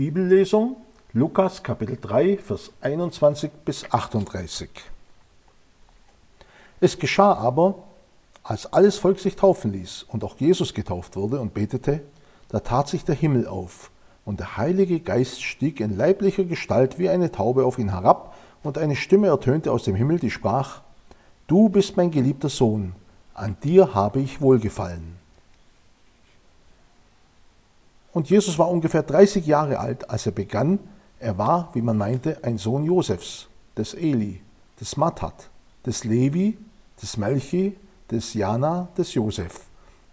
Bibellesung 0.00 0.76
Lukas 1.12 1.62
Kapitel 1.62 1.98
3, 2.00 2.38
Vers 2.38 2.72
21 2.80 3.50
bis 3.66 3.84
38. 3.90 4.70
Es 6.80 6.98
geschah 6.98 7.34
aber, 7.34 7.74
als 8.42 8.72
alles 8.72 8.96
Volk 8.96 9.18
sich 9.18 9.36
taufen 9.36 9.74
ließ 9.74 10.04
und 10.04 10.24
auch 10.24 10.38
Jesus 10.38 10.72
getauft 10.72 11.16
wurde 11.16 11.38
und 11.38 11.52
betete, 11.52 12.00
da 12.48 12.60
tat 12.60 12.88
sich 12.88 13.04
der 13.04 13.14
Himmel 13.14 13.46
auf, 13.46 13.90
und 14.24 14.40
der 14.40 14.56
Heilige 14.56 15.00
Geist 15.00 15.42
stieg 15.42 15.80
in 15.80 15.98
leiblicher 15.98 16.44
Gestalt 16.44 16.98
wie 16.98 17.10
eine 17.10 17.30
Taube 17.30 17.66
auf 17.66 17.78
ihn 17.78 17.90
herab, 17.90 18.34
und 18.62 18.78
eine 18.78 18.96
Stimme 18.96 19.26
ertönte 19.26 19.70
aus 19.70 19.82
dem 19.82 19.96
Himmel, 19.96 20.18
die 20.18 20.30
sprach, 20.30 20.80
Du 21.46 21.68
bist 21.68 21.98
mein 21.98 22.10
geliebter 22.10 22.48
Sohn, 22.48 22.94
an 23.34 23.58
dir 23.62 23.92
habe 23.94 24.20
ich 24.20 24.40
wohlgefallen. 24.40 25.19
Und 28.12 28.28
Jesus 28.28 28.58
war 28.58 28.70
ungefähr 28.70 29.02
30 29.02 29.46
Jahre 29.46 29.78
alt, 29.78 30.10
als 30.10 30.26
er 30.26 30.32
begann. 30.32 30.78
Er 31.18 31.38
war, 31.38 31.70
wie 31.74 31.82
man 31.82 31.96
meinte, 31.96 32.42
ein 32.42 32.58
Sohn 32.58 32.84
Josefs, 32.84 33.48
des 33.76 33.94
Eli, 33.94 34.40
des 34.80 34.96
Mattat, 34.96 35.50
des 35.86 36.04
Levi, 36.04 36.58
des 37.00 37.16
Melchi, 37.16 37.76
des 38.10 38.34
Jana, 38.34 38.88
des 38.96 39.12
Josef, 39.12 39.66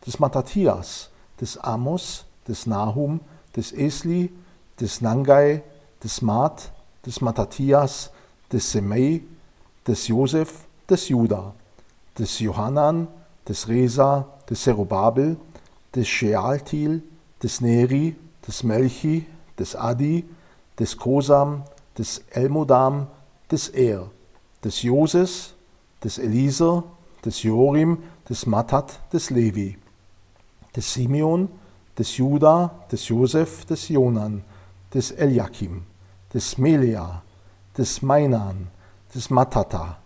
des 0.05 0.19
Matthias, 0.19 1.09
des 1.39 1.57
Amos, 1.57 2.25
des 2.47 2.67
Nahum, 2.67 3.19
des 3.55 3.71
Esli, 3.73 4.31
des 4.79 5.01
Nangai, 5.01 5.63
des 6.03 6.21
Mat, 6.21 6.71
des 7.03 7.21
Matthias, 7.21 8.11
des 8.51 8.59
Semei, 8.59 9.23
des 9.85 10.07
Josef, 10.07 10.67
des 10.87 11.07
Juda, 11.07 11.53
des 12.17 12.39
Johanan, 12.39 13.07
des 13.47 13.67
Resa, 13.67 14.27
des 14.49 14.55
Zerubabel, 14.55 15.37
des 15.93 16.05
Shealtil, 16.05 17.01
des 17.41 17.61
Neri, 17.61 18.15
des 18.45 18.63
Melchi, 18.63 19.25
des 19.57 19.75
Adi, 19.75 20.25
des 20.77 20.95
Kosam, 20.95 21.63
des 21.95 22.21
Elmodam, 22.31 23.07
des 23.49 23.69
Er, 23.73 24.09
des 24.61 24.71
Joses, 24.71 25.55
des 26.01 26.19
Eliezer, 26.19 26.83
des 27.23 27.31
Jorim, 27.31 27.97
des 28.29 28.45
Matat, 28.45 28.87
des 29.11 29.29
Levi, 29.33 29.77
des 30.73 30.81
Simeon, 30.81 31.49
des 31.95 32.03
Juda, 32.03 32.73
des 32.89 32.97
Josef, 32.97 33.65
des 33.65 33.93
Jonan, 33.93 34.41
des 34.91 35.13
Eliakim, 35.13 35.83
des 36.33 36.57
Melea, 36.57 37.23
des 37.75 38.01
Mainan, 38.01 38.67
des 39.13 39.29
Matata, 39.29 39.99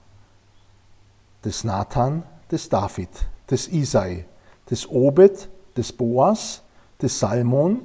des 1.44 1.64
Nathan, 1.64 2.22
des 2.50 2.70
David, 2.70 3.10
des 3.48 3.70
Isai, 3.73 4.26
des 4.68 4.86
Obed, 4.90 5.50
des 5.76 5.92
Boas, 5.98 6.62
des 7.02 7.10
Salmon, 7.10 7.80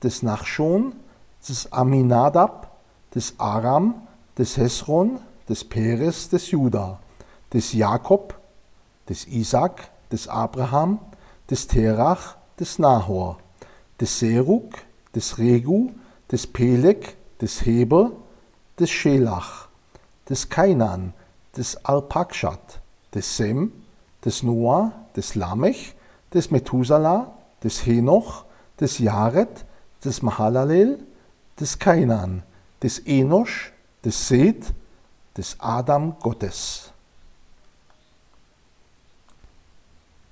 des 0.00 0.22
Nachschon, 0.22 0.92
des 1.46 1.68
Aminadab, 1.72 2.78
des 3.12 3.34
Aram, 3.38 3.94
des 4.36 4.58
Hesron, 4.58 5.18
des 5.48 5.64
Peres, 5.64 6.28
des 6.30 6.38
Juda, 6.38 6.98
des 7.50 7.60
Jakob, 7.60 8.32
des 9.06 9.28
Isaac, 9.28 9.90
des 10.10 10.28
Abraham, 10.28 10.98
des 11.48 11.56
Terach, 11.56 12.36
des 12.56 12.78
Nahor, 12.78 13.38
des 13.98 14.06
Serug, 14.06 14.74
des 15.12 15.32
Regu, 15.36 15.90
des 16.28 16.46
Pelek, 16.46 17.16
des 17.40 17.64
Heber, 17.64 18.10
des 18.76 18.86
Schelach, 18.86 19.68
des 20.28 20.46
Kainan, 20.48 21.12
des 21.54 21.76
Alpakshat, 21.84 22.80
des 23.12 23.22
Sem, 23.22 23.70
des 24.22 24.42
Noah, 24.42 24.92
des 25.14 25.34
Lamech, 25.34 25.94
des 26.32 26.50
Methuselah, 26.50 27.35
des 27.66 27.84
Henoch, 27.84 28.44
des 28.78 28.98
Jared, 29.00 29.64
des 30.04 30.22
Mahalalel, 30.22 31.00
des 31.58 31.76
Kainan, 31.80 32.44
des 32.80 33.00
Enosch, 33.04 33.72
des 34.04 34.28
Seth, 34.28 34.72
des 35.36 35.56
Adam 35.58 36.14
Gottes. 36.20 36.92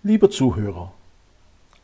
Lieber 0.04 0.30
Zuhörer, 0.30 0.92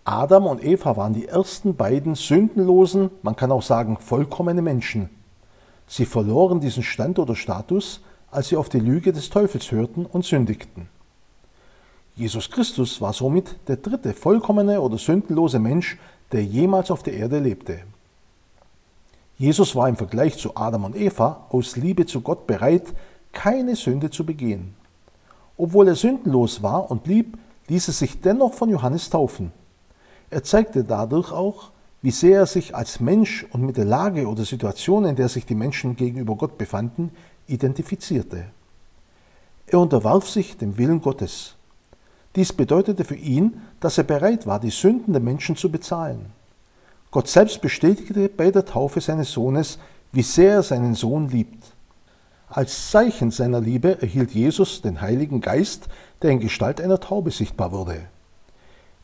Adam 0.04 0.46
und 0.46 0.62
Eva 0.62 0.96
waren 0.96 1.14
die 1.14 1.26
ersten 1.26 1.74
beiden 1.74 2.14
sündenlosen, 2.14 3.10
man 3.22 3.34
kann 3.34 3.50
auch 3.50 3.62
sagen 3.62 3.98
vollkommene 3.98 4.62
Menschen. 4.62 5.10
Sie 5.88 6.06
verloren 6.06 6.60
diesen 6.60 6.84
Stand 6.84 7.18
oder 7.18 7.34
Status, 7.34 8.02
als 8.30 8.48
sie 8.48 8.56
auf 8.56 8.68
die 8.68 8.78
Lüge 8.78 9.12
des 9.12 9.30
Teufels 9.30 9.72
hörten 9.72 10.06
und 10.06 10.24
sündigten. 10.24 10.88
Jesus 12.20 12.50
Christus 12.50 13.00
war 13.00 13.14
somit 13.14 13.56
der 13.66 13.78
dritte 13.78 14.12
vollkommene 14.12 14.82
oder 14.82 14.98
sündenlose 14.98 15.58
Mensch, 15.58 15.96
der 16.32 16.44
jemals 16.44 16.90
auf 16.90 17.02
der 17.02 17.14
Erde 17.14 17.38
lebte. 17.38 17.78
Jesus 19.38 19.74
war 19.74 19.88
im 19.88 19.96
Vergleich 19.96 20.36
zu 20.36 20.54
Adam 20.54 20.84
und 20.84 20.96
Eva 20.96 21.46
aus 21.48 21.76
Liebe 21.76 22.04
zu 22.04 22.20
Gott 22.20 22.46
bereit, 22.46 22.84
keine 23.32 23.74
Sünde 23.74 24.10
zu 24.10 24.26
begehen. 24.26 24.74
Obwohl 25.56 25.88
er 25.88 25.94
sündenlos 25.94 26.62
war 26.62 26.90
und 26.90 27.06
lieb, 27.06 27.38
ließ 27.68 27.88
er 27.88 27.94
sich 27.94 28.20
dennoch 28.20 28.52
von 28.52 28.68
Johannes 28.68 29.08
taufen. 29.08 29.50
Er 30.28 30.44
zeigte 30.44 30.84
dadurch 30.84 31.32
auch, 31.32 31.70
wie 32.02 32.10
sehr 32.10 32.40
er 32.40 32.46
sich 32.46 32.76
als 32.76 33.00
Mensch 33.00 33.46
und 33.50 33.62
mit 33.62 33.78
der 33.78 33.86
Lage 33.86 34.28
oder 34.28 34.44
Situation, 34.44 35.06
in 35.06 35.16
der 35.16 35.30
sich 35.30 35.46
die 35.46 35.54
Menschen 35.54 35.96
gegenüber 35.96 36.36
Gott 36.36 36.58
befanden, 36.58 37.12
identifizierte. 37.46 38.44
Er 39.68 39.78
unterwarf 39.78 40.28
sich 40.28 40.58
dem 40.58 40.76
Willen 40.76 41.00
Gottes. 41.00 41.56
Dies 42.36 42.52
bedeutete 42.52 43.04
für 43.04 43.16
ihn, 43.16 43.60
dass 43.80 43.98
er 43.98 44.04
bereit 44.04 44.46
war, 44.46 44.60
die 44.60 44.70
Sünden 44.70 45.12
der 45.12 45.22
Menschen 45.22 45.56
zu 45.56 45.70
bezahlen. 45.70 46.26
Gott 47.10 47.26
selbst 47.26 47.60
bestätigte 47.60 48.28
bei 48.28 48.52
der 48.52 48.64
Taufe 48.64 49.00
seines 49.00 49.32
Sohnes, 49.32 49.78
wie 50.12 50.22
sehr 50.22 50.52
er 50.54 50.62
seinen 50.62 50.94
Sohn 50.94 51.28
liebt. 51.28 51.64
Als 52.48 52.90
Zeichen 52.90 53.30
seiner 53.30 53.60
Liebe 53.60 54.00
erhielt 54.00 54.32
Jesus 54.32 54.80
den 54.82 55.00
Heiligen 55.00 55.40
Geist, 55.40 55.88
der 56.22 56.30
in 56.30 56.40
Gestalt 56.40 56.80
einer 56.80 57.00
Taube 57.00 57.30
sichtbar 57.30 57.72
wurde. 57.72 58.00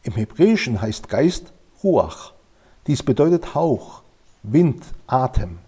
Im 0.03 0.13
Hebräischen 0.13 0.81
heißt 0.81 1.09
Geist 1.09 1.53
Ruach. 1.83 2.33
Dies 2.87 3.03
bedeutet 3.03 3.55
Hauch, 3.57 4.03
Wind, 4.45 4.85
Atem. 5.09 5.59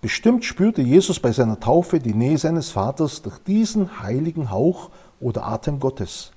Bestimmt 0.00 0.44
spürte 0.44 0.82
Jesus 0.82 1.18
bei 1.18 1.32
seiner 1.32 1.58
Taufe 1.58 1.98
die 1.98 2.14
Nähe 2.14 2.38
seines 2.38 2.70
Vaters 2.70 3.22
durch 3.22 3.38
diesen 3.38 4.00
heiligen 4.00 4.50
Hauch 4.50 4.90
oder 5.18 5.44
Atem 5.44 5.80
Gottes. 5.80 6.30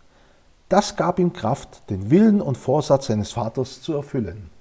Das 0.70 0.96
gab 0.96 1.18
ihm 1.18 1.34
Kraft, 1.34 1.90
den 1.90 2.12
Willen 2.12 2.42
und 2.42 2.56
Vorsatz 2.56 3.08
seines 3.08 3.32
Vaters 3.32 3.82
zu 3.82 3.94
erfüllen. 3.94 4.52